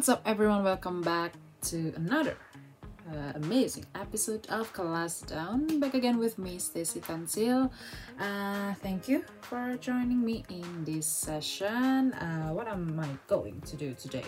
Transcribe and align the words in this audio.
What's 0.00 0.08
up, 0.08 0.22
everyone? 0.24 0.64
Welcome 0.64 1.02
back 1.02 1.34
to 1.64 1.92
another 1.94 2.34
uh, 3.12 3.32
amazing 3.34 3.84
episode 3.94 4.46
of 4.48 4.72
Class 4.72 5.20
Down. 5.20 5.78
Back 5.78 5.92
again 5.92 6.16
with 6.16 6.38
me, 6.38 6.58
Stacy 6.58 7.00
Tansil. 7.00 7.70
Uh, 8.18 8.72
thank 8.80 9.08
you 9.08 9.22
for 9.42 9.76
joining 9.78 10.24
me 10.24 10.42
in 10.48 10.86
this 10.86 11.06
session. 11.06 12.14
Uh, 12.14 12.48
what 12.48 12.66
am 12.66 12.98
I 12.98 13.08
going 13.26 13.60
to 13.60 13.76
do 13.76 13.92
today? 13.92 14.24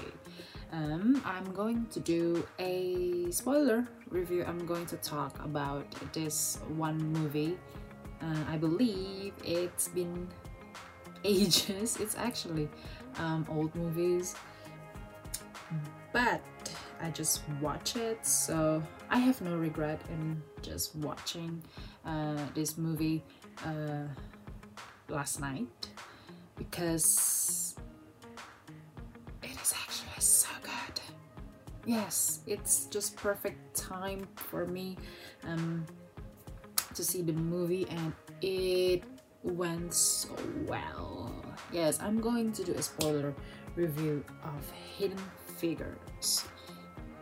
Um, 0.72 1.22
I'm 1.24 1.50
going 1.54 1.86
to 1.86 2.00
do 2.00 2.46
a 2.58 3.30
spoiler 3.30 3.88
review. 4.10 4.44
I'm 4.44 4.66
going 4.66 4.84
to 4.84 4.98
talk 4.98 5.42
about 5.42 5.86
this 6.12 6.58
one 6.76 6.98
movie. 7.14 7.56
Uh, 8.20 8.44
I 8.50 8.58
believe 8.58 9.32
it's 9.42 9.88
been 9.88 10.28
ages. 11.24 11.96
It's 11.96 12.18
actually 12.18 12.68
um, 13.16 13.46
old 13.48 13.74
movies 13.74 14.34
but 16.12 16.40
I 17.00 17.10
just 17.10 17.42
watch 17.60 17.96
it 17.96 18.24
so 18.24 18.82
I 19.10 19.18
have 19.18 19.40
no 19.40 19.56
regret 19.56 20.00
in 20.10 20.40
just 20.62 20.94
watching 20.96 21.62
uh, 22.06 22.36
this 22.54 22.78
movie 22.78 23.24
uh, 23.66 24.04
last 25.08 25.40
night 25.40 25.66
because 26.56 27.74
it 29.42 29.50
is 29.50 29.74
actually 29.74 30.20
so 30.20 30.48
good. 30.62 31.00
Yes 31.84 32.40
it's 32.46 32.86
just 32.86 33.16
perfect 33.16 33.76
time 33.76 34.28
for 34.36 34.66
me 34.66 34.96
um, 35.44 35.84
to 36.94 37.02
see 37.02 37.22
the 37.22 37.32
movie 37.32 37.86
and 37.90 38.12
it 38.42 39.02
went 39.42 39.92
so 39.92 40.28
well. 40.66 41.34
Yes 41.72 41.98
I'm 42.00 42.20
going 42.20 42.52
to 42.52 42.62
do 42.62 42.72
a 42.74 42.82
spoiler 42.82 43.34
review 43.74 44.24
of 44.44 44.70
Hidden 44.96 45.18
Figures. 45.62 46.44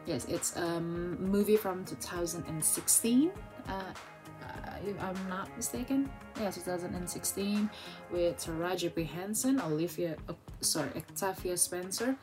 Yes, 0.06 0.24
it's 0.24 0.56
a 0.56 0.80
movie 0.80 1.58
from 1.58 1.84
2016. 1.84 3.30
Uh, 3.69 3.70
uh, 3.70 4.88
if 4.88 4.97
I'm 5.02 5.28
not 5.28 5.55
mistaken, 5.58 6.10
yeah, 6.41 6.50
2016 6.50 7.69
with 8.10 8.38
Taraji 8.38 8.94
P 8.94 9.05
Henson, 9.05 9.60
Olivia, 9.60 10.16
uh, 10.27 10.32
sorry, 10.62 10.88
Octavia 10.97 11.55
Spencer, 11.55 12.16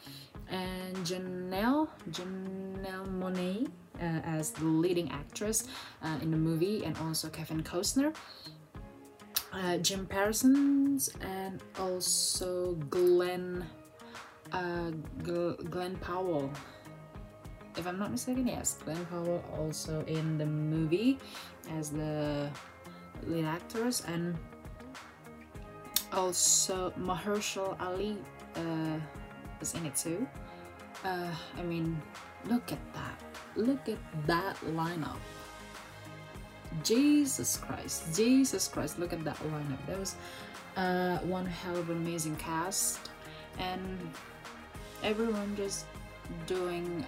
and 0.50 0.98
Janelle 1.06 1.88
Janelle 2.10 3.08
Monáe 3.22 3.68
uh, 4.02 4.22
as 4.26 4.50
the 4.50 4.66
leading 4.66 5.12
actress 5.12 5.68
uh, 6.02 6.18
in 6.24 6.32
the 6.32 6.38
movie, 6.50 6.84
and 6.84 6.98
also 6.98 7.30
Kevin 7.30 7.62
Costner. 7.62 8.12
Uh, 9.54 9.78
Jim 9.78 10.08
Parsons 10.08 11.10
and 11.22 11.62
also 11.80 12.74
Glen 12.90 13.66
uh, 14.52 14.92
Glen 15.24 15.96
Powell. 15.98 16.52
If 17.78 17.86
I'm 17.86 18.00
not 18.00 18.12
mistaken, 18.12 18.48
yes, 18.48 18.80
Glen 18.84 19.06
Powell 19.06 19.44
also 19.58 20.04
in 20.06 20.38
the 20.38 20.46
movie 20.46 21.20
as 21.78 21.92
the 21.92 22.50
lead 23.26 23.46
actors, 23.46 24.04
and 24.08 24.36
also 26.12 26.92
Mahershala 27.00 27.80
Ali 27.80 28.18
uh, 28.56 28.98
is 29.62 29.74
in 29.76 29.86
it 29.86 29.96
too. 29.96 30.28
Uh, 31.04 31.30
I 31.58 31.62
mean, 31.64 32.02
look 32.46 32.72
at 32.72 32.80
that! 32.94 33.22
Look 33.56 33.90
at 33.90 34.00
that 34.26 34.56
lineup. 34.74 35.20
Jesus 36.84 37.58
Christ, 37.58 38.16
Jesus 38.16 38.68
Christ! 38.68 39.00
Look 39.00 39.14
at 39.14 39.24
that 39.24 39.38
lineup. 39.38 39.86
That 39.88 40.00
was 40.00 40.16
uh, 40.76 41.18
one 41.20 41.46
hell 41.46 41.78
of 41.78 41.90
an 41.90 41.98
amazing 41.98 42.36
cast, 42.38 43.10
and 43.60 44.00
everyone 45.04 45.56
just 45.56 45.86
doing 46.46 47.06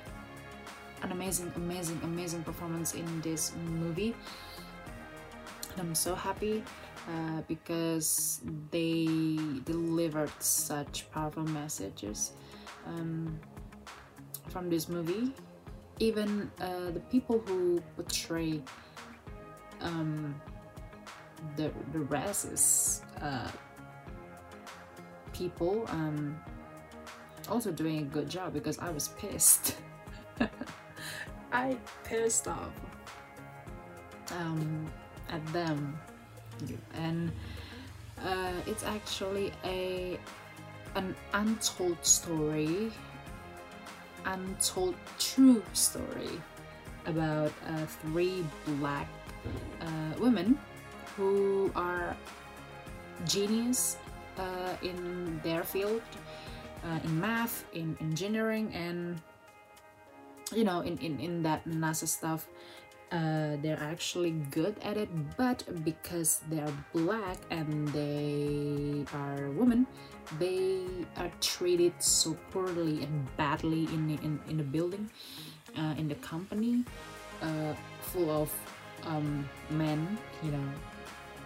an 1.01 1.11
amazing 1.11 1.51
amazing 1.55 1.99
amazing 2.03 2.43
performance 2.43 2.93
in 2.93 3.21
this 3.21 3.53
movie. 3.79 4.15
And 5.71 5.81
i'm 5.81 5.95
so 5.95 6.15
happy 6.15 6.63
uh, 7.07 7.41
because 7.47 8.41
they 8.71 9.07
delivered 9.65 10.31
such 10.39 11.09
powerful 11.11 11.43
messages 11.43 12.33
um, 12.85 13.39
from 14.49 14.69
this 14.69 14.89
movie. 14.89 15.33
Even 15.99 16.49
uh, 16.61 16.91
the 16.91 16.99
people 17.11 17.39
who 17.45 17.81
portray 17.95 18.61
um, 19.81 20.35
the, 21.55 21.71
the 21.91 21.99
racist 21.99 23.01
uh, 23.21 23.49
people 25.33 25.85
um, 25.89 26.39
also 27.49 27.71
doing 27.71 27.99
a 27.99 28.03
good 28.03 28.29
job 28.29 28.53
because 28.53 28.79
I 28.79 28.89
was 28.91 29.09
pissed. 29.09 29.75
I 31.51 31.77
pissed 32.03 32.47
off. 32.47 32.71
Um, 34.31 34.87
at 35.31 35.45
them, 35.53 35.97
and 36.93 37.31
uh, 38.23 38.53
it's 38.67 38.83
actually 38.83 39.51
a 39.63 40.19
an 40.95 41.15
untold 41.33 41.97
story, 42.05 42.91
untold 44.25 44.95
true 45.17 45.63
story 45.73 46.41
about 47.05 47.51
uh, 47.67 47.85
three 47.85 48.43
black 48.65 49.07
uh, 49.81 49.85
women 50.19 50.57
who 51.15 51.71
are 51.75 52.15
genius 53.25 53.97
uh, 54.37 54.73
in 54.81 55.39
their 55.43 55.63
field 55.63 56.01
uh, 56.83 56.99
in 57.03 57.19
math, 57.19 57.65
in 57.73 57.97
engineering, 58.01 58.71
and 58.73 59.21
you 60.53 60.63
know, 60.63 60.81
in, 60.81 60.97
in, 60.97 61.19
in 61.19 61.43
that 61.43 61.65
NASA 61.65 62.07
stuff, 62.07 62.47
uh, 63.11 63.57
they're 63.61 63.81
actually 63.81 64.31
good 64.51 64.75
at 64.83 64.97
it, 64.97 65.09
but 65.37 65.63
because 65.83 66.41
they're 66.49 66.73
black 66.93 67.37
and 67.49 67.87
they 67.89 69.03
are 69.13 69.49
women, 69.51 69.87
they 70.37 70.83
are 71.17 71.31
treated 71.41 71.93
so 71.97 72.37
poorly 72.51 73.03
and 73.03 73.37
badly 73.37 73.85
in 73.85 74.07
the, 74.07 74.23
in, 74.23 74.39
in 74.47 74.57
the 74.57 74.63
building, 74.63 75.09
uh, 75.77 75.95
in 75.97 76.07
the 76.07 76.15
company, 76.15 76.83
uh, 77.41 77.73
full 78.01 78.29
of 78.29 78.51
um, 79.05 79.47
men, 79.71 80.17
you 80.43 80.51
know, 80.51 80.69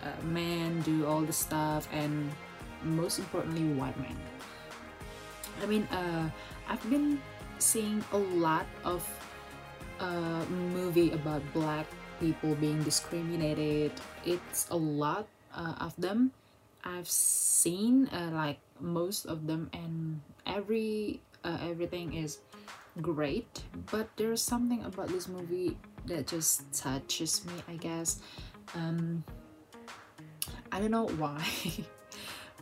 uh, 0.04 0.26
men 0.26 0.82
do 0.82 1.06
all 1.06 1.22
the 1.22 1.34
stuff, 1.34 1.88
and 1.94 2.30
most 2.84 3.20
importantly, 3.20 3.64
white 3.80 3.98
men. 4.00 4.18
I 5.62 5.66
mean, 5.66 5.84
uh, 5.92 6.30
I've 6.68 6.84
been 6.90 7.22
seeing 7.60 8.04
a 8.12 8.18
lot 8.18 8.66
of 8.84 9.08
uh, 10.00 10.44
movie 10.50 11.12
about 11.12 11.42
black 11.54 11.86
people 12.20 12.56
being 12.56 12.82
discriminated. 12.84 13.92
It's 14.26 14.68
a 14.72 14.78
lot 14.78 15.28
uh, 15.56 15.76
of 15.80 15.96
them. 15.98 16.32
I've 16.84 17.08
seen 17.08 18.08
uh, 18.12 18.32
like 18.34 18.60
most 18.80 19.26
of 19.26 19.48
them, 19.48 19.70
and 19.72 20.20
every 20.46 21.22
uh, 21.44 21.58
everything 21.64 22.14
is 22.14 22.40
great. 23.02 23.64
But 23.92 24.10
there's 24.18 24.42
something 24.42 24.84
about 24.84 25.08
this 25.08 25.28
movie 25.28 25.78
that 26.08 26.28
just 26.28 26.68
touches 26.74 27.46
me. 27.46 27.54
I 27.68 27.76
guess. 27.80 28.20
Um, 28.76 29.24
I 30.72 30.80
don't 30.80 30.92
know 30.92 31.08
why. 31.16 31.46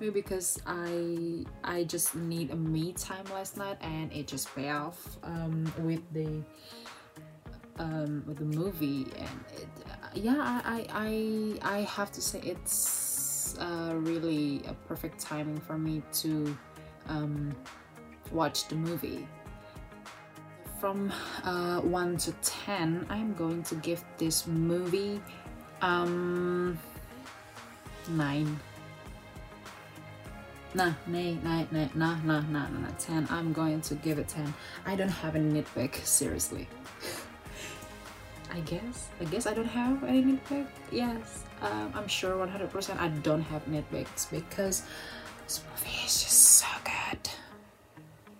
maybe 0.02 0.12
because 0.12 0.60
I 0.66 1.46
I 1.64 1.84
just 1.84 2.16
need 2.16 2.50
a 2.50 2.56
me 2.56 2.92
time 2.94 3.26
last 3.32 3.56
night 3.56 3.78
and 3.82 4.12
it 4.12 4.28
just 4.28 4.54
pay 4.56 4.72
off 4.72 4.98
um, 5.24 5.72
with 5.78 6.02
the 6.12 6.44
um, 7.78 8.24
with 8.26 8.40
the 8.40 8.46
movie 8.46 9.06
and 9.18 9.40
it, 9.54 9.68
yeah 10.16 10.62
I, 10.66 10.88
I 10.90 11.78
I 11.78 11.82
have 11.82 12.12
to 12.14 12.22
say 12.22 12.40
it's 12.44 13.56
uh, 13.60 13.94
really 13.94 14.64
a 14.68 14.74
perfect 14.88 15.20
timing 15.20 15.60
for 15.60 15.78
me 15.78 16.02
to 16.14 16.58
um, 17.08 17.56
watch 18.32 18.68
the 18.68 18.76
movie. 18.76 19.28
From 20.80 21.14
uh, 21.44 21.80
1 21.82 22.18
to 22.18 22.32
10 22.42 23.06
I'm 23.08 23.36
going 23.36 23.62
to 23.64 23.76
give 23.76 24.04
this 24.18 24.48
movie 24.48 25.22
um, 25.84 26.80
9 28.10 28.60
Nah, 30.74 30.94
nay, 31.06 31.38
nay, 31.44 31.68
nah, 31.70 31.88
nah, 31.94 32.16
nah, 32.24 32.42
nah, 32.42 32.68
nah, 32.70 32.88
10. 32.98 33.28
I'm 33.30 33.52
going 33.52 33.82
to 33.82 33.96
give 33.96 34.18
it 34.20 34.30
10. 34.30 34.54
I 34.86 34.96
don't 34.96 35.10
have 35.10 35.36
any 35.36 35.62
nitpick, 35.62 35.96
seriously. 36.06 36.70
I 38.54 38.62
guess, 38.62 39.10
I 39.20 39.26
guess 39.26 39.48
I 39.48 39.54
don't 39.54 39.66
have 39.66 40.04
any 40.06 40.24
nitpick. 40.24 40.68
Yes, 40.90 41.44
um, 41.62 41.92
I'm 41.94 42.08
sure 42.08 42.36
100% 42.36 42.98
I 43.00 43.10
don't 43.10 43.42
have 43.42 43.66
nitpicks 43.66 44.32
because 44.32 44.84
this 45.46 45.62
movie 45.70 46.06
is 46.06 46.24
just 46.24 46.42
so 46.42 46.68
good. 46.86 47.30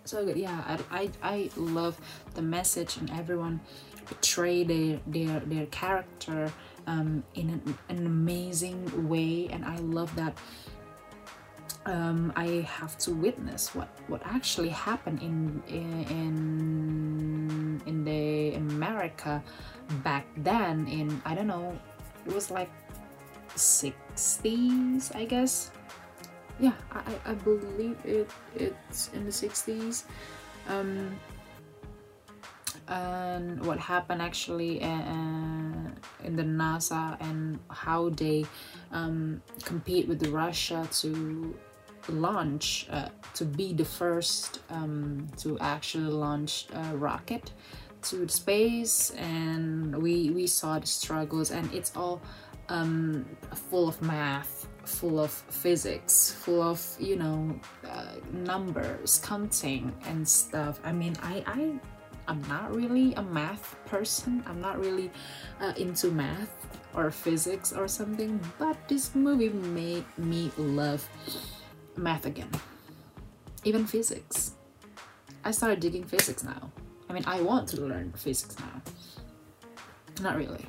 So 0.04 0.24
good, 0.24 0.38
yeah. 0.38 0.78
I, 0.90 1.00
I, 1.02 1.10
I 1.22 1.50
love 1.56 2.00
the 2.32 2.42
message 2.42 2.96
and 2.96 3.10
everyone 3.10 3.60
portray 4.06 4.64
their 4.64 5.00
their 5.06 5.40
their 5.40 5.66
character 5.66 6.52
um, 6.86 7.22
in 7.34 7.50
an, 7.50 7.78
an 7.88 8.06
amazing 8.06 9.08
way, 9.08 9.48
and 9.50 9.64
I 9.64 9.76
love 9.76 10.14
that 10.16 10.36
um, 11.86 12.32
I 12.36 12.66
have 12.68 12.96
to 12.98 13.12
witness 13.12 13.74
what 13.74 13.88
what 14.06 14.22
actually 14.24 14.68
happened 14.68 15.20
in 15.22 15.62
in 15.68 17.82
in 17.86 18.04
the 18.04 18.54
America 18.54 19.42
back 20.04 20.26
then 20.36 20.86
in 20.86 21.20
I 21.24 21.34
don't 21.34 21.48
know 21.48 21.76
it 22.26 22.32
was 22.32 22.50
like 22.50 22.70
60s 23.56 25.14
I 25.14 25.24
guess. 25.24 25.70
Yeah 26.60 26.74
I, 26.92 27.02
I 27.26 27.34
believe 27.34 27.98
it 28.04 28.30
it's 28.54 29.10
in 29.14 29.24
the 29.24 29.32
60s 29.32 30.04
um, 30.68 31.18
and 32.86 33.64
what 33.66 33.78
happened 33.78 34.22
actually 34.22 34.82
uh, 34.82 35.90
in 36.22 36.36
the 36.36 36.42
NASA 36.42 37.16
and 37.20 37.58
how 37.70 38.10
they 38.10 38.44
um, 38.92 39.42
compete 39.64 40.06
with 40.06 40.24
Russia 40.28 40.86
to 40.92 41.56
launch 42.08 42.86
uh, 42.90 43.08
to 43.34 43.44
be 43.44 43.72
the 43.72 43.84
first 43.84 44.60
um, 44.70 45.28
to 45.38 45.58
actually 45.60 46.10
launch 46.10 46.66
a 46.74 46.96
rocket 46.96 47.52
to 48.02 48.28
space 48.28 49.10
and 49.10 49.96
we 49.96 50.30
we 50.30 50.46
saw 50.46 50.78
the 50.78 50.86
struggles 50.86 51.50
and 51.50 51.72
it's 51.72 51.96
all 51.96 52.20
um, 52.68 53.24
full 53.70 53.88
of 53.88 54.00
math 54.02 54.66
full 54.84 55.20
of 55.20 55.30
physics 55.30 56.32
full 56.32 56.62
of 56.62 56.80
you 56.98 57.16
know 57.16 57.54
uh, 57.88 58.14
numbers 58.32 59.20
counting 59.24 59.92
and 60.06 60.26
stuff. 60.26 60.80
I 60.84 60.92
mean 60.92 61.14
i 61.22 61.44
i 61.46 61.72
i'm 62.28 62.42
not 62.48 62.74
really 62.74 63.14
a 63.14 63.22
math 63.22 63.76
person. 63.86 64.42
I'm 64.46 64.60
not 64.60 64.78
really 64.78 65.10
uh, 65.60 65.72
into 65.76 66.10
math 66.10 66.54
or 66.94 67.10
physics 67.10 67.72
or 67.72 67.88
something 67.88 68.40
but 68.58 68.76
this 68.88 69.14
movie 69.14 69.48
made 69.48 70.04
me 70.18 70.50
love 70.56 71.08
math 71.96 72.26
again. 72.26 72.50
Even 73.64 73.86
physics. 73.86 74.52
I 75.44 75.50
started 75.50 75.80
digging 75.80 76.04
physics 76.04 76.44
now. 76.44 76.70
I 77.08 77.12
mean 77.12 77.24
i 77.26 77.40
want 77.40 77.68
to 77.70 77.80
learn 77.80 78.12
physics 78.16 78.56
now. 78.58 78.82
Not 80.22 80.36
really. 80.36 80.64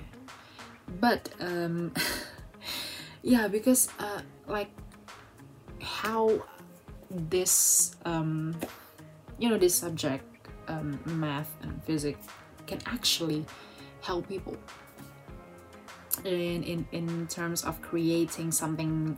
But 1.00 1.30
um 1.40 1.94
yeah 3.24 3.48
because 3.48 3.90
uh 4.00 4.22
like 4.48 4.70
how 5.82 6.44
this 7.10 7.96
um 8.06 8.56
you 9.38 9.50
know 9.50 9.58
this 9.58 9.76
subject 9.76 10.26
um 10.68 11.00
math 11.06 11.52
and 11.62 11.84
physics 11.84 12.28
can 12.68 12.80
actually 12.86 13.46
help 14.02 14.28
people 14.28 14.58
in 16.26 16.64
in 16.64 16.88
in 16.92 17.28
terms 17.28 17.64
of 17.64 17.82
creating 17.82 18.52
something 18.52 19.18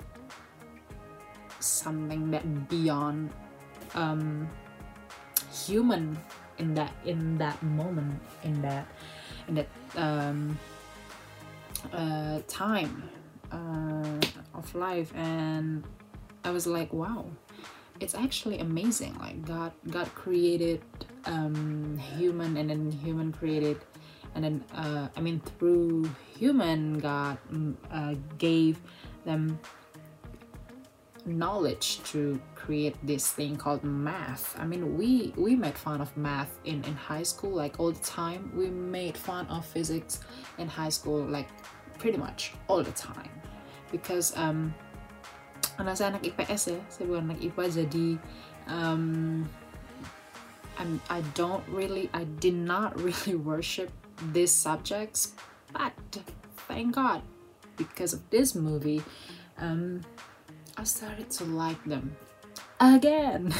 something 1.66 2.32
that 2.32 2.70
beyond 2.70 3.30
um 3.94 4.48
human 5.52 6.18
in 6.58 6.74
that 6.74 6.94
in 7.06 7.38
that 7.38 7.62
moment 7.64 8.22
in 8.44 8.62
that 8.62 8.88
in 9.48 9.56
that 9.56 9.68
um 9.96 10.58
uh 11.94 12.40
time 12.48 13.10
uh, 13.52 14.20
of 14.54 14.74
life. 14.76 15.14
And 15.16 15.84
i 16.44 16.52
was 16.52 16.68
like 16.68 16.94
wow 16.94 17.26
it's 18.00 18.14
actually 18.14 18.60
amazing. 18.60 19.16
Like 19.20 19.46
god 19.46 19.72
god 19.90 20.14
created 20.16 20.82
um 21.26 21.98
human 21.98 22.58
and 22.58 22.70
then 22.70 22.92
human 22.92 23.32
created 23.32 23.80
and 24.36 24.44
then 24.44 24.64
uh, 24.76 25.08
i 25.16 25.22
mean 25.22 25.40
through 25.58 26.08
human 26.38 27.00
god 27.00 27.38
mm, 27.52 27.74
uh, 27.90 28.14
gave 28.38 28.80
them 29.24 29.58
knowledge 31.25 32.01
to 32.12 32.39
create 32.54 32.95
this 33.04 33.31
thing 33.31 33.56
called 33.56 33.83
math. 33.83 34.56
I 34.57 34.66
mean 34.66 34.98
we 34.98 35.33
we 35.36 35.56
made 35.56 35.77
fun 35.77 36.01
of 36.01 36.16
math 36.16 36.57
in 36.63 36.83
in 36.86 36.95
high 36.95 37.24
school 37.24 37.51
like 37.51 37.80
all 37.80 37.92
the 37.92 38.06
time. 38.06 38.51
We 38.56 38.69
made 38.69 39.18
fun 39.18 39.48
of 39.48 39.66
physics 39.66 40.19
in 40.57 40.68
high 40.68 40.94
school 40.94 41.25
like 41.25 41.50
pretty 41.98 42.18
much 42.18 42.54
all 42.68 42.83
the 42.83 42.94
time. 42.94 43.31
Because 43.92 44.36
um 44.38 44.74
karena 45.75 45.92
saya 45.92 46.16
anak 46.16 46.24
IPS 46.24 46.62
ya 46.72 46.80
saya 46.88 47.04
bukan 47.12 47.24
anak 47.31 47.39
IPA 47.44 47.63
jadi 47.83 48.07
um, 48.71 49.44
I'm, 50.80 51.00
I 51.12 51.19
don't 51.36 51.63
really 51.68 52.07
I 52.16 52.24
did 52.39 52.56
not 52.56 52.95
really 53.06 53.36
worship 53.36 53.92
these 54.31 54.51
subjects 54.51 55.36
but 55.75 55.92
thank 56.68 56.95
God 56.95 57.21
because 57.75 58.16
of 58.16 58.24
this 58.31 58.56
movie 58.56 59.04
um, 59.60 60.04
I 60.77 60.83
started 60.83 61.30
to 61.31 61.45
like 61.45 61.83
them. 61.86 62.16
Again. 62.80 63.54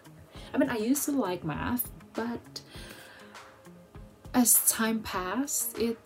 I 0.54 0.58
mean 0.58 0.70
I 0.70 0.76
used 0.76 1.04
to 1.06 1.12
like 1.12 1.44
math 1.44 1.90
but 2.14 2.60
as 4.34 4.70
time 4.70 5.00
passed 5.00 5.78
it 5.78 5.98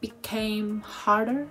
became 0.00 0.80
harder. 0.80 1.48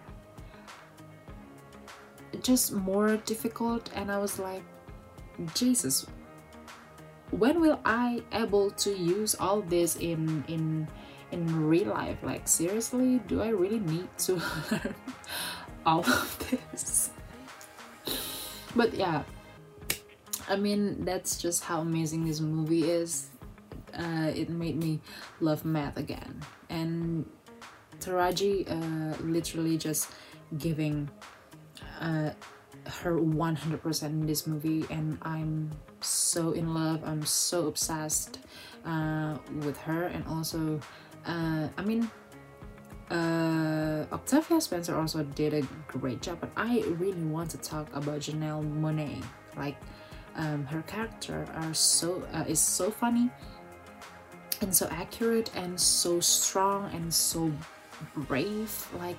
Just 2.41 2.73
more 2.73 3.17
difficult 3.17 3.89
and 3.95 4.11
i 4.11 4.17
was 4.17 4.37
like 4.39 4.61
jesus 5.53 6.05
when 7.31 7.59
will 7.59 7.79
i 7.85 8.21
able 8.33 8.69
to 8.71 8.95
use 8.95 9.35
all 9.35 9.61
this 9.61 9.95
in 9.97 10.43
in 10.47 10.87
in 11.31 11.67
real 11.67 11.89
life? 11.89 12.17
Like 12.23 12.47
seriously 12.47 13.19
do 13.27 13.41
i 13.41 13.49
really 13.49 13.79
need 13.79 14.09
to 14.19 14.33
learn 14.71 14.95
all 15.85 16.05
of 16.05 16.49
this 16.49 17.11
but 18.75 18.93
yeah. 18.93 19.23
I 20.47 20.55
mean 20.55 21.05
that's 21.05 21.41
just 21.41 21.63
how 21.63 21.81
amazing 21.81 22.25
this 22.25 22.39
movie 22.39 22.89
is. 22.89 23.29
Uh, 23.93 24.31
it 24.35 24.49
made 24.49 24.75
me 24.75 24.99
love 25.39 25.65
math 25.65 25.97
again. 25.97 26.41
And 26.69 27.25
taraji 27.99 28.69
uh, 28.69 29.17
literally 29.23 29.77
just 29.77 30.11
giving 30.57 31.09
uh, 31.99 32.31
her 32.85 33.17
100% 33.17 34.03
in 34.03 34.25
this 34.27 34.45
movie. 34.45 34.85
And 34.89 35.17
i'm 35.23 35.71
so 36.01 36.51
in 36.51 36.73
love. 36.73 37.01
I'm 37.03 37.25
so 37.25 37.67
obsessed 37.67 38.39
uh, 38.85 39.37
with 39.61 39.77
her. 39.77 40.05
And 40.05 40.23
also 40.27 40.79
uh, 41.25 41.67
i 41.77 41.81
mean 41.83 42.09
uh, 43.11 44.05
octavia 44.11 44.59
spencer 44.59 44.95
also 44.97 45.23
did 45.23 45.53
a 45.53 45.61
great 45.87 46.21
job 46.21 46.37
but 46.39 46.49
i 46.57 46.83
really 46.97 47.23
want 47.23 47.49
to 47.49 47.57
talk 47.57 47.87
about 47.95 48.19
janelle 48.19 48.63
monáe. 48.81 49.21
Like 49.57 49.77
um, 50.35 50.65
her 50.65 50.81
character 50.83 51.47
are 51.55 51.73
so 51.73 52.23
uh, 52.33 52.43
is 52.47 52.59
so 52.59 52.91
funny 52.91 53.29
and 54.61 54.75
so 54.75 54.87
accurate 54.91 55.49
and 55.55 55.79
so 55.79 56.19
strong 56.19 56.91
and 56.93 57.13
so 57.13 57.51
brave. 58.15 58.71
Like 58.97 59.17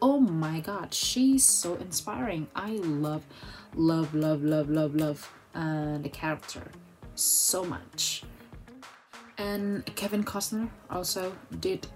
oh 0.00 0.20
my 0.20 0.60
god 0.60 0.92
she's 0.94 1.44
so 1.44 1.74
inspiring. 1.76 2.46
I 2.54 2.72
love 2.72 3.24
love 3.74 4.14
love 4.14 4.42
love 4.42 4.68
love 4.68 4.94
love 4.94 5.32
uh, 5.54 5.98
the 5.98 6.08
character 6.08 6.62
so 7.14 7.64
much. 7.64 8.22
And 9.38 9.84
kevin 9.96 10.22
costner 10.22 10.68
also 10.90 11.34
did 11.60 11.86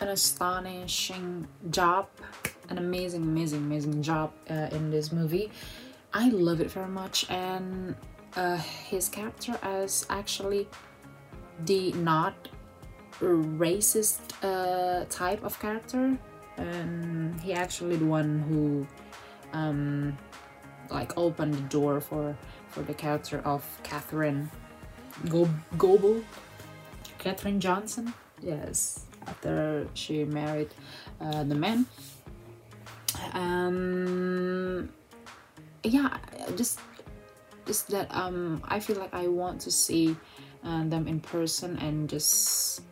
an 0.00 0.08
astonishing 0.08 1.46
job 1.70 2.08
an 2.72 2.78
amazing 2.78 3.22
amazing 3.22 3.58
amazing 3.58 4.02
job 4.02 4.32
uh, 4.50 4.68
in 4.72 4.90
this 4.90 5.12
movie. 5.12 5.50
I 6.12 6.28
love 6.30 6.60
it 6.60 6.70
very 6.70 6.88
much 6.88 7.30
and 7.30 7.94
uh, 8.36 8.56
his 8.56 9.08
character 9.08 9.58
as 9.62 10.06
actually 10.10 10.68
the 11.66 11.92
not 11.92 12.48
racist 13.20 14.20
uh, 14.42 15.04
type 15.08 15.44
of 15.44 15.58
character. 15.60 16.18
And 16.56 17.40
he 17.40 17.52
actually 17.52 17.96
the 17.96 18.06
one 18.06 18.40
who 18.40 18.86
um, 19.52 20.16
like 20.90 21.16
opened 21.16 21.54
the 21.54 21.62
door 21.62 22.00
for 22.00 22.36
for 22.68 22.82
the 22.82 22.94
character 22.94 23.40
of 23.44 23.64
Katherine 23.82 24.50
Go- 25.28 25.48
Goble, 25.76 26.22
Katherine 27.18 27.60
Johnson. 27.60 28.14
Yes, 28.40 29.06
after 29.26 29.86
she 29.94 30.24
married 30.24 30.70
uh, 31.20 31.44
the 31.44 31.54
man. 31.54 31.86
Um, 33.32 34.88
yeah, 35.82 36.16
just 36.56 36.80
just 37.66 37.88
that 37.88 38.08
um, 38.14 38.62
I 38.64 38.80
feel 38.80 38.96
like 38.96 39.14
I 39.14 39.28
want 39.28 39.60
to 39.62 39.70
see 39.70 40.16
uh, 40.64 40.84
them 40.84 41.06
in 41.06 41.20
person 41.20 41.78
and 41.78 42.08
just 42.08 42.82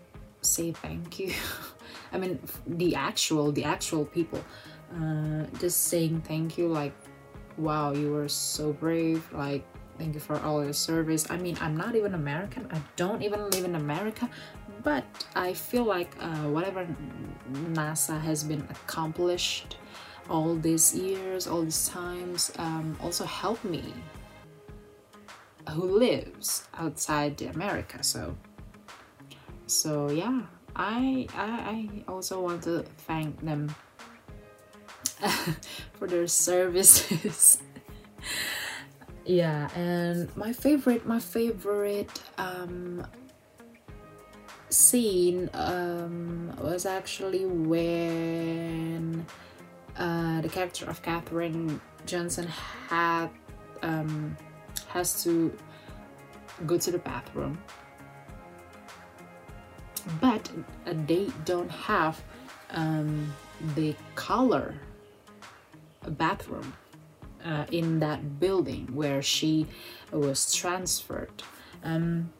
say 0.42 0.72
thank 0.72 1.18
you. 1.18 1.32
I 2.12 2.18
mean, 2.18 2.38
the 2.66 2.94
actual, 2.94 3.52
the 3.52 3.64
actual 3.64 4.04
people, 4.04 4.42
uh, 4.94 5.44
just 5.58 5.84
saying 5.84 6.22
thank 6.22 6.58
you, 6.58 6.66
like, 6.68 6.92
wow, 7.56 7.92
you 7.92 8.10
were 8.12 8.28
so 8.28 8.72
brave, 8.72 9.26
like, 9.32 9.64
thank 9.98 10.14
you 10.14 10.20
for 10.20 10.40
all 10.40 10.64
your 10.64 10.72
service. 10.72 11.26
I 11.30 11.36
mean, 11.36 11.56
I'm 11.60 11.76
not 11.76 11.94
even 11.94 12.14
American, 12.14 12.66
I 12.72 12.80
don't 12.96 13.22
even 13.22 13.48
live 13.50 13.64
in 13.64 13.76
America, 13.76 14.28
but 14.82 15.04
I 15.34 15.52
feel 15.52 15.84
like 15.84 16.14
uh, 16.20 16.48
whatever 16.48 16.86
NASA 17.52 18.20
has 18.20 18.44
been 18.44 18.66
accomplished 18.70 19.76
all 20.28 20.54
these 20.54 20.94
years, 20.94 21.46
all 21.46 21.62
these 21.62 21.88
times, 21.88 22.52
um, 22.58 22.96
also 23.02 23.24
helped 23.24 23.64
me 23.64 23.92
who 25.70 25.98
lives 25.98 26.68
outside 26.74 27.40
America. 27.42 28.02
So, 28.02 28.36
so 29.66 30.10
yeah, 30.10 30.42
I 30.76 31.26
I, 31.34 31.48
I 32.06 32.10
also 32.10 32.40
want 32.40 32.62
to 32.64 32.84
thank 33.06 33.40
them 33.44 33.74
for 35.94 36.06
their 36.06 36.26
services. 36.26 37.62
yeah, 39.24 39.68
and 39.74 40.34
my 40.36 40.52
favorite 40.52 41.06
my 41.06 41.18
favorite 41.18 42.10
um, 42.38 43.06
scene 44.70 45.50
um, 45.52 46.56
was 46.60 46.86
actually 46.86 47.44
when 47.44 49.26
uh, 49.96 50.40
the 50.40 50.48
character 50.48 50.88
of 50.88 51.02
Katherine 51.02 51.80
Johnson 52.06 52.46
had 52.88 53.28
um, 53.82 54.36
has 54.88 55.22
to 55.24 55.56
go 56.66 56.78
to 56.78 56.90
the 56.90 56.98
bathroom. 56.98 57.58
But 60.20 60.50
they 61.06 61.28
don't 61.44 61.70
have 61.70 62.22
um, 62.70 63.34
the 63.74 63.94
color 64.14 64.74
bathroom 66.08 66.72
uh, 67.44 67.66
in 67.70 68.00
that 68.00 68.40
building 68.40 68.88
where 68.92 69.22
she 69.22 69.66
was 70.10 70.52
transferred. 70.54 71.42
Um, 71.84 72.32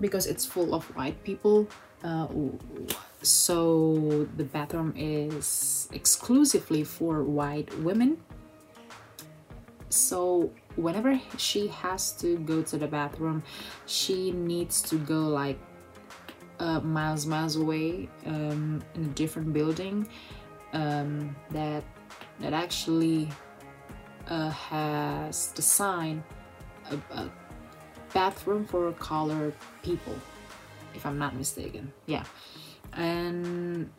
because 0.00 0.26
it's 0.26 0.44
full 0.44 0.74
of 0.74 0.84
white 0.96 1.22
people. 1.24 1.68
Uh, 2.04 2.28
so 3.22 4.28
the 4.36 4.44
bathroom 4.44 4.94
is 4.96 5.88
exclusively 5.92 6.84
for 6.84 7.24
white 7.24 7.76
women. 7.80 8.18
So 9.90 10.52
whenever 10.78 11.20
she 11.36 11.66
has 11.68 12.12
to 12.12 12.38
go 12.38 12.62
to 12.62 12.78
the 12.78 12.86
bathroom 12.86 13.42
she 13.86 14.30
needs 14.30 14.80
to 14.80 14.96
go 14.96 15.26
like 15.26 15.58
uh, 16.60 16.80
miles 16.80 17.26
miles 17.26 17.56
away 17.56 18.08
um, 18.26 18.82
in 18.94 19.04
a 19.04 19.08
different 19.08 19.52
building 19.52 20.08
um, 20.72 21.34
that 21.50 21.82
that 22.38 22.52
actually 22.52 23.28
uh, 24.28 24.50
has 24.50 25.50
the 25.52 25.62
sign 25.62 26.22
a, 26.90 26.96
a 27.18 27.30
bathroom 28.12 28.64
for 28.64 28.92
colored 28.92 29.54
people 29.82 30.14
if 30.94 31.04
i'm 31.06 31.18
not 31.18 31.36
mistaken. 31.36 31.92
Yeah. 32.06 32.24
And 32.92 33.90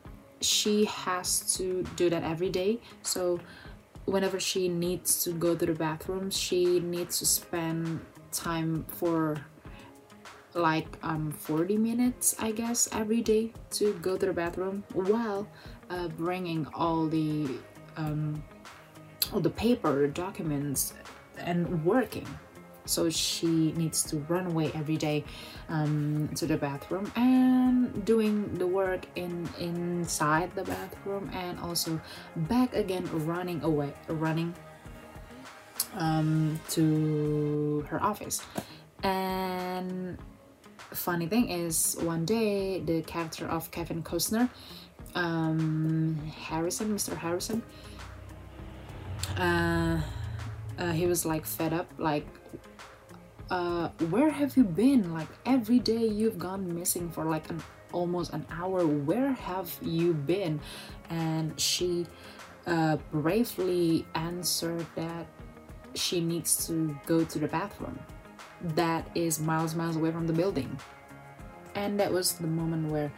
she 0.42 0.86
has 0.86 1.56
to 1.58 1.84
do 1.96 2.10
that 2.10 2.24
every 2.24 2.50
day. 2.50 2.80
So 3.04 3.39
whenever 4.10 4.39
she 4.39 4.68
needs 4.68 5.24
to 5.24 5.32
go 5.32 5.56
to 5.56 5.66
the 5.66 5.74
bathroom 5.74 6.30
she 6.30 6.80
needs 6.80 7.20
to 7.20 7.25
spend 7.25 8.00
time 8.32 8.86
for 8.88 9.38
like 10.56 10.98
um 11.04 11.32
40 11.32 11.78
minutes 11.78 12.36
i 12.39 12.51
guess 12.51 12.89
every 12.92 13.22
day 13.22 13.54
to 13.70 13.94
go 14.01 14.18
to 14.18 14.25
the 14.25 14.34
bathroom 14.34 14.84
while 14.94 15.48
uh, 15.92 16.08
bringing 16.10 16.66
all 16.74 17.08
the 17.08 17.48
um 17.98 18.44
all 19.32 19.39
the 19.39 19.50
paper 19.50 20.08
documents 20.08 20.94
and 21.38 21.86
working 21.86 22.28
so 22.89 23.10
she 23.10 23.72
needs 23.74 24.03
to 24.03 24.17
run 24.27 24.48
away 24.48 24.72
every 24.74 24.98
day 24.98 25.24
um, 25.69 26.29
to 26.36 26.48
the 26.48 26.58
bathroom 26.58 27.12
and 27.15 28.03
doing 28.03 28.53
the 28.55 28.65
work 28.65 29.05
in 29.15 29.48
inside 29.60 30.53
the 30.55 30.63
bathroom 30.63 31.29
and 31.34 31.60
also 31.60 32.01
back 32.36 32.74
again 32.74 33.08
running 33.25 33.62
away 33.63 33.93
running 34.08 34.53
um, 35.96 36.60
to 36.69 37.86
her 37.89 38.01
office 38.01 38.41
and 39.03 40.17
funny 40.91 41.27
thing 41.27 41.50
is 41.50 41.96
one 42.01 42.25
day 42.25 42.79
the 42.79 43.01
character 43.03 43.46
of 43.46 43.69
Kevin 43.72 44.01
Costner 44.01 44.50
um, 45.15 46.17
Harrison 46.36 46.93
Mr. 46.96 47.15
Harrison 47.15 47.62
uh, 49.38 50.01
uh, 50.79 50.91
he 50.91 51.05
was 51.05 51.25
like 51.25 51.46
fed 51.46 51.74
up 51.74 51.88
like 51.98 52.25
uh, 53.50 53.89
where 54.10 54.29
have 54.29 54.56
you 54.58 54.63
been? 54.63 55.13
Like 55.13 55.27
every 55.46 55.79
day 55.79 56.06
you've 56.06 56.39
gone 56.39 56.74
missing 56.74 57.10
for 57.10 57.25
like 57.25 57.50
an 57.50 57.62
almost 57.91 58.34
an 58.34 58.46
hour. 58.51 58.86
Where 58.86 59.32
have 59.34 59.75
you 59.82 60.13
been? 60.13 60.60
And 61.10 61.60
she 61.60 62.06
uh, 62.68 62.98
bravely 63.12 64.06
answered 64.15 64.86
that 64.96 65.27
she 65.96 66.22
needs 66.22 66.68
to 66.68 66.96
go 67.06 67.24
to 67.24 67.39
the 67.39 67.48
bathroom. 67.48 67.98
That 68.75 69.10
is 69.15 69.39
miles, 69.39 69.74
miles 69.75 69.96
away 69.96 70.12
from 70.12 70.27
the 70.27 70.34
building. 70.34 70.77
And 71.75 72.00
that 72.00 72.12
was 72.12 72.34
the 72.34 72.48
moment 72.48 72.91
where 72.91 73.12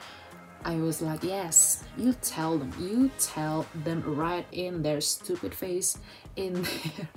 I 0.63 0.75
was 0.75 1.01
like, 1.01 1.23
yes, 1.23 1.83
you 1.97 2.13
tell 2.13 2.57
them, 2.57 2.71
you 2.79 3.09
tell 3.19 3.65
them 3.83 4.03
right 4.05 4.45
in 4.51 4.83
their 4.83 5.01
stupid 5.01 5.55
face, 5.55 5.97
in 6.35 6.53
their 6.63 7.09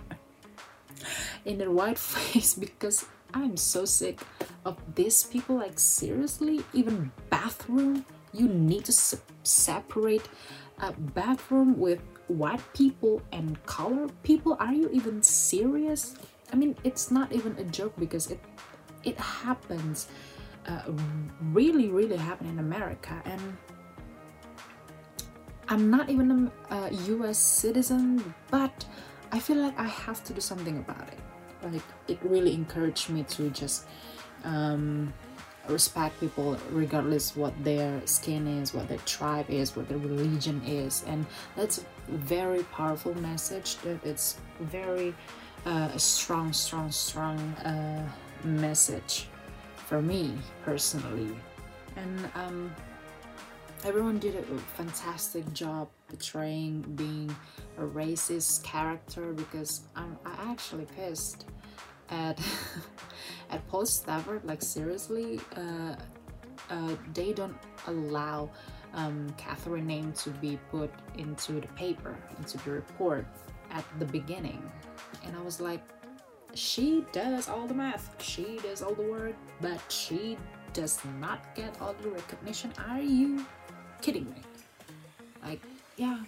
in 1.44 1.58
their 1.58 1.70
white 1.70 1.98
face 2.14 2.54
because 2.54 3.06
I'm 3.32 3.56
so 3.56 3.84
sick 3.84 4.20
of 4.64 4.76
these 4.94 5.24
people. 5.24 5.56
Like, 5.56 5.78
seriously, 5.78 6.64
even 6.72 7.10
bathroom, 7.30 8.04
you 8.32 8.48
need 8.48 8.84
to 8.86 8.92
se 8.92 9.18
separate 9.42 10.28
a 10.78 10.92
bathroom 10.92 11.78
with 11.78 12.00
white 12.28 12.62
people 12.72 13.22
and 13.32 13.64
color 13.66 14.08
people. 14.22 14.56
Are 14.58 14.72
you 14.72 14.88
even 14.92 15.22
serious? 15.22 16.14
I 16.52 16.56
mean, 16.56 16.76
it's 16.84 17.10
not 17.10 17.32
even 17.32 17.56
a 17.58 17.64
joke 17.64 17.94
because 17.98 18.30
it 18.30 18.40
it 19.02 19.18
happens, 19.18 20.08
uh, 20.66 20.82
really, 21.52 21.88
really 21.88 22.16
happen 22.16 22.48
in 22.48 22.58
America 22.58 23.20
and. 23.24 23.56
I'm 25.66 25.88
not 25.88 26.10
even 26.10 26.52
a, 26.70 26.74
a 26.74 26.92
US 27.14 27.38
citizen, 27.38 28.34
but 28.50 28.84
I 29.32 29.38
feel 29.38 29.56
like 29.56 29.78
I 29.78 29.88
have 29.88 30.22
to 30.24 30.34
do 30.34 30.40
something 30.40 30.76
about 30.76 31.08
it. 31.08 31.18
Like 31.64 31.82
it 32.08 32.18
really 32.22 32.54
encouraged 32.54 33.10
me 33.10 33.24
to 33.24 33.50
just 33.50 33.86
um, 34.44 35.12
respect 35.68 36.20
people 36.20 36.58
regardless 36.70 37.36
what 37.36 37.52
their 37.64 38.00
skin 38.06 38.46
is, 38.46 38.74
what 38.74 38.88
their 38.88 38.98
tribe 38.98 39.48
is, 39.48 39.74
what 39.76 39.88
their 39.88 39.98
religion 39.98 40.62
is, 40.66 41.04
and 41.06 41.26
that's 41.56 41.78
a 41.78 41.84
very 42.12 42.62
powerful 42.64 43.14
message. 43.20 43.76
That 43.78 44.04
it's 44.04 44.36
very 44.60 45.14
uh, 45.66 45.90
a 45.94 45.98
strong, 45.98 46.52
strong, 46.52 46.90
strong 46.90 47.38
uh, 47.64 48.06
message 48.44 49.26
for 49.76 50.02
me 50.02 50.34
personally, 50.64 51.34
and 51.96 52.30
um, 52.34 52.74
everyone 53.84 54.18
did 54.18 54.36
a 54.36 54.42
fantastic 54.76 55.50
job 55.52 55.88
portraying 56.08 56.82
being 56.96 57.34
a 57.78 57.82
racist 57.82 58.62
character 58.62 59.32
because 59.32 59.82
I'm 59.96 60.16
I 60.24 60.50
actually 60.50 60.86
pissed 60.96 61.46
at 62.10 62.38
at 63.50 63.66
Paul 63.68 63.86
Stafford 63.86 64.44
like 64.44 64.62
seriously 64.62 65.40
uh, 65.56 65.96
uh, 66.70 66.96
they 67.12 67.32
don't 67.32 67.56
allow 67.86 68.50
um, 68.94 69.34
Katherine 69.36 69.86
name 69.86 70.12
to 70.12 70.30
be 70.30 70.58
put 70.70 70.90
into 71.18 71.60
the 71.60 71.68
paper 71.68 72.16
into 72.38 72.58
the 72.58 72.70
report 72.70 73.26
at 73.70 73.84
the 73.98 74.04
beginning. 74.04 74.62
And 75.24 75.36
I 75.36 75.42
was 75.42 75.60
like 75.60 75.82
she 76.54 77.04
does 77.10 77.48
all 77.48 77.66
the 77.66 77.74
math. 77.74 78.14
She 78.22 78.60
does 78.62 78.82
all 78.82 78.94
the 78.94 79.02
work 79.02 79.34
but 79.60 79.80
she 79.88 80.38
does 80.72 80.98
not 81.20 81.54
get 81.54 81.80
all 81.80 81.94
the 82.02 82.08
recognition. 82.08 82.72
Are 82.88 83.00
you 83.00 83.44
kidding 84.00 84.30
me? 84.30 84.42
Like 85.42 85.60
yeah 85.96 86.20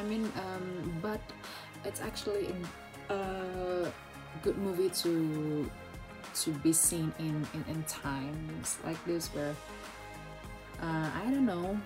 i 0.00 0.02
mean 0.04 0.24
um 0.36 0.98
but 1.02 1.20
it's 1.84 2.00
actually 2.00 2.48
a 3.10 3.92
good 4.42 4.56
movie 4.58 4.88
to 4.90 5.70
to 6.34 6.50
be 6.64 6.72
seen 6.72 7.12
in 7.18 7.46
in, 7.54 7.64
in 7.68 7.82
times 7.84 8.78
like 8.84 8.98
this 9.04 9.28
where 9.34 9.54
uh, 10.82 11.08
i 11.20 11.24
don't 11.24 11.44
know. 11.46 11.78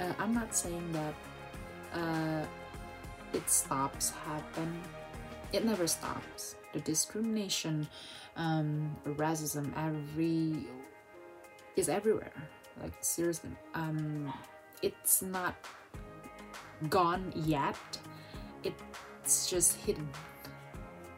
Uh, 0.00 0.12
i'm 0.18 0.32
not 0.32 0.54
saying 0.54 0.86
that 0.92 1.14
uh, 1.92 2.44
it 3.32 3.48
stops 3.50 4.10
happen. 4.26 4.80
It 5.52 5.64
never 5.64 5.86
stops. 5.86 6.54
The 6.72 6.80
discrimination 6.80 7.88
um, 8.36 8.96
racism 9.04 9.72
every 9.76 10.66
is 11.76 11.88
everywhere. 11.88 12.32
Like 12.80 12.94
seriously. 13.00 13.50
Um 13.74 14.32
it's 14.82 15.20
not 15.22 15.54
gone 16.88 17.32
yet 17.34 17.76
it's 18.62 19.50
just 19.50 19.76
hidden 19.76 20.08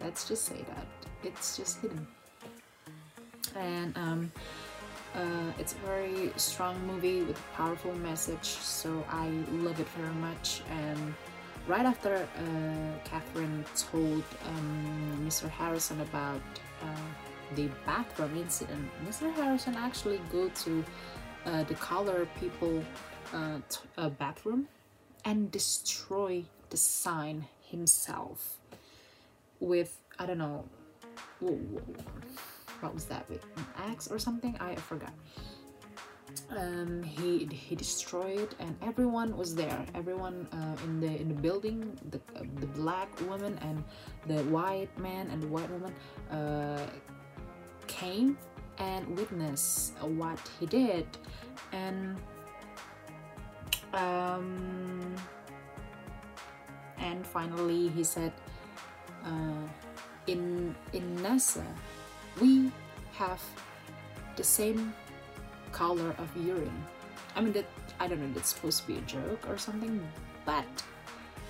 let's 0.01 0.29
just 0.29 0.45
say 0.45 0.65
that 0.69 0.87
it's 1.23 1.57
just 1.57 1.81
hidden 1.81 2.07
and 3.57 3.97
um, 3.97 4.33
uh, 5.15 5.53
it's 5.59 5.75
a 5.75 5.87
very 5.87 6.33
strong 6.37 6.75
movie 6.87 7.23
with 7.23 7.39
a 7.39 7.57
powerful 7.57 7.95
message 7.97 8.45
so 8.45 9.05
I 9.11 9.29
love 9.51 9.79
it 9.79 9.89
very 9.91 10.15
much 10.15 10.63
and 10.71 11.15
right 11.67 11.87
after 11.87 12.17
uh, 12.17 13.09
Katherine 13.09 13.65
told 13.77 14.25
um, 14.49 15.25
Mr. 15.27 15.49
Harrison 15.49 16.01
about 16.01 16.41
uh, 16.83 16.87
the 17.55 17.69
bathroom 17.85 18.37
incident, 18.37 18.91
Mr. 19.07 19.33
Harrison 19.35 19.75
actually 19.77 20.21
go 20.31 20.49
to 20.49 20.85
uh, 21.45 21.63
the 21.65 21.75
color 21.75 22.27
people 22.41 22.83
uh, 23.33 23.59
uh, 23.99 24.09
bathroom 24.11 24.67
and 25.25 25.51
destroy 25.51 26.45
the 26.71 26.77
sign 26.77 27.47
himself 27.61 28.59
with 29.61 29.99
I 30.19 30.27
don't 30.27 30.39
know 30.39 30.65
what 32.83 32.95
was 32.95 33.05
that? 33.07 33.29
With 33.31 33.45
an 33.57 33.67
axe 33.77 34.09
or 34.09 34.19
something? 34.19 34.57
I 34.61 34.75
forgot. 34.75 35.13
Um, 36.51 37.03
he 37.03 37.47
he 37.47 37.77
destroyed 37.77 38.55
and 38.59 38.77
everyone 38.83 39.37
was 39.37 39.55
there. 39.55 39.85
Everyone 39.95 40.49
uh, 40.53 40.85
in 40.85 41.01
the 41.01 41.21
in 41.21 41.29
the 41.29 41.35
building 41.35 41.99
the, 42.11 42.19
uh, 42.37 42.45
the 42.61 42.67
black 42.67 43.09
woman 43.29 43.59
and 43.63 43.85
the 44.27 44.43
white 44.51 44.97
man 44.99 45.31
and 45.31 45.43
the 45.43 45.49
white 45.49 45.71
woman 45.71 45.95
uh, 46.31 46.87
came 47.87 48.39
and 48.79 49.07
witnessed 49.17 49.97
what 49.99 50.41
he 50.59 50.67
did. 50.67 51.07
And 51.73 52.17
um, 53.95 55.15
and 56.99 57.27
finally 57.27 57.89
he 57.89 58.05
said 58.05 58.33
uh, 59.25 59.67
in 60.27 60.75
in 60.93 61.17
NASA 61.19 61.65
we 62.41 62.71
have 63.13 63.43
the 64.37 64.45
same 64.45 64.95
color 65.73 66.15
of 66.19 66.29
urine. 66.37 66.85
I 67.37 67.41
mean 67.41 67.53
that 67.53 67.67
I 68.01 68.09
don't 68.09 68.21
know 68.21 68.33
that's 68.35 68.55
supposed 68.55 68.83
to 68.83 68.87
be 68.87 68.99
a 68.99 69.03
joke 69.03 69.49
or 69.49 69.59
something 69.59 70.01
but 70.45 70.67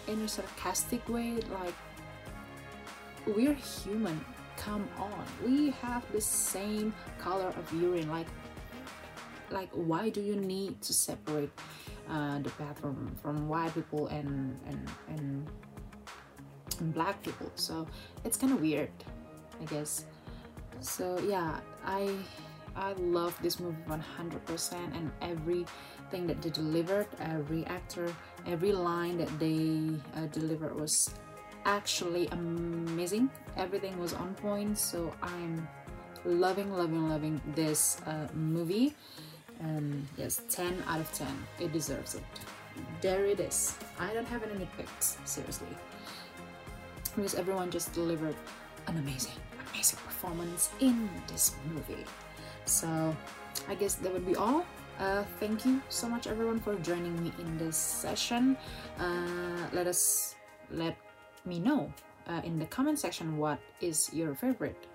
in 0.09 0.21
a 0.23 0.29
sarcastic 0.29 1.09
way 1.09 1.39
like 1.61 1.75
we're 3.27 3.55
human 3.55 4.25
come 4.57 4.89
on. 4.99 5.25
We 5.45 5.71
have 5.83 6.05
the 6.13 6.21
same 6.21 6.93
color 7.19 7.49
of 7.49 7.73
urine 7.73 8.09
like 8.11 8.27
like 9.51 9.71
why 9.73 10.09
do 10.09 10.21
you 10.21 10.37
need 10.37 10.81
to 10.83 10.93
separate 10.93 11.51
uh, 12.09 12.39
the 12.39 12.51
bathroom 12.51 13.15
from 13.23 13.49
white 13.49 13.75
people 13.75 14.09
and 14.09 14.59
and 14.67 14.91
and, 15.09 15.51
and 16.79 16.95
black 16.95 17.23
people. 17.23 17.51
So 17.55 17.87
it's 18.25 18.37
kind 18.37 18.53
of 18.53 18.61
weird 18.61 18.91
I 19.61 19.65
guess. 19.65 20.05
So 20.81 21.19
yeah 21.21 21.61
I 21.85 22.11
I 22.75 22.93
love 22.95 23.37
this 23.43 23.61
movie 23.61 23.77
100% 23.87 24.73
and 24.97 25.13
everything 25.21 26.27
that 26.27 26.41
they 26.41 26.49
delivered 26.49 27.07
every 27.21 27.67
actor 27.67 28.09
every 28.47 28.73
line 28.73 29.19
that 29.19 29.29
they 29.39 29.93
uh, 30.17 30.27
delivered 30.33 30.75
was 30.75 31.15
actually 31.65 32.27
amazing. 32.29 33.31
Everything 33.57 33.99
was 33.99 34.13
on 34.15 34.35
point. 34.35 34.79
So 34.79 35.13
I'm 35.23 35.69
loving 36.25 36.73
loving 36.73 37.09
loving 37.09 37.41
this 37.55 38.01
uh, 38.07 38.29
movie 38.33 38.95
um, 39.63 40.07
yes 40.17 40.43
10 40.51 40.83
out 40.87 41.01
of 41.01 41.13
10 41.13 41.27
it 41.61 41.73
deserves 41.73 42.15
it. 42.15 42.25
There 43.01 43.27
it 43.27 43.41
is. 43.41 43.77
I 43.99 44.13
don't 44.15 44.27
have 44.27 44.43
any 44.43 44.65
nitpicks 44.65 45.17
seriously. 45.27 45.69
Because 47.15 47.35
everyone 47.35 47.71
just 47.71 47.93
delivered 47.93 48.37
an 48.87 48.97
amazing 48.99 49.39
amazing 49.73 49.99
performance 50.05 50.71
in 50.81 51.09
this 51.27 51.55
movie. 51.73 52.05
So 52.65 53.15
I 53.69 53.75
guess 53.75 53.95
that 53.97 54.13
would 54.13 54.27
be 54.27 54.37
all. 54.37 54.65
Uh, 54.99 55.25
thank 55.41 55.65
you 55.65 55.81
so 55.89 56.09
much 56.09 56.27
everyone 56.27 56.61
for 56.61 56.75
joining 56.77 57.23
me 57.23 57.33
in 57.39 57.59
this 57.59 57.77
session. 57.77 58.57
Uh, 58.99 59.69
let 59.73 59.87
us 59.87 60.37
let 60.71 60.97
me 61.45 61.59
know 61.59 61.93
uh, 62.29 62.41
in 62.45 62.59
the 62.59 62.67
comment 62.67 62.99
section 62.99 63.37
what 63.37 63.59
is 63.81 64.13
your 64.13 64.35
favorite 64.35 64.87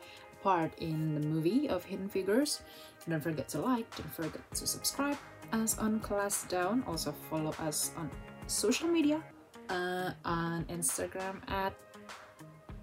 part 0.43 0.71
in 0.79 1.15
the 1.15 1.21
movie 1.21 1.69
of 1.69 1.83
Hidden 1.83 2.09
Figures. 2.09 2.61
Don't 3.09 3.21
forget 3.21 3.47
to 3.49 3.61
like, 3.61 3.89
don't 3.95 4.13
forget 4.13 4.41
to 4.55 4.67
subscribe 4.67 5.17
us 5.53 5.77
on 5.77 5.99
Class 5.99 6.43
Down. 6.43 6.83
Also 6.87 7.13
follow 7.29 7.53
us 7.59 7.91
on 7.97 8.09
social 8.47 8.87
media 8.87 9.23
uh, 9.69 10.11
on 10.25 10.65
Instagram 10.65 11.39
at 11.47 11.73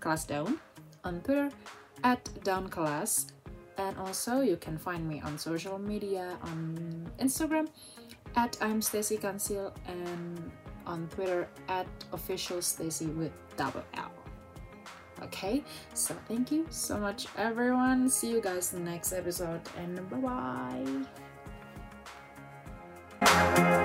Class 0.00 0.24
Down, 0.24 0.58
on 1.04 1.20
Twitter 1.20 1.50
at 2.02 2.28
Down 2.44 2.68
Class, 2.68 3.26
and 3.78 3.96
also 3.98 4.40
you 4.40 4.56
can 4.56 4.78
find 4.78 5.06
me 5.08 5.20
on 5.20 5.38
social 5.38 5.78
media 5.78 6.38
on 6.42 7.10
Instagram 7.18 7.68
at 8.36 8.56
I'm 8.60 8.80
Stacy 8.82 9.16
Conceal 9.16 9.72
and 9.86 10.50
on 10.86 11.08
Twitter 11.08 11.48
at 11.68 11.86
official 12.12 12.60
Stacy 12.60 13.06
with 13.06 13.32
double 13.56 13.84
L. 13.94 14.23
Okay, 15.22 15.62
so 15.94 16.14
thank 16.28 16.50
you 16.50 16.66
so 16.70 16.98
much, 16.98 17.26
everyone. 17.36 18.08
See 18.10 18.30
you 18.30 18.40
guys 18.40 18.72
in 18.72 18.84
the 18.84 18.90
next 18.90 19.12
episode, 19.12 19.60
and 19.78 20.10
bye 20.10 21.06
bye. 23.20 23.84